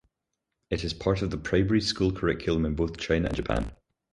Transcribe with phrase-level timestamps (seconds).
[0.71, 3.71] It is part of the primary school curriculum in both China and Japan.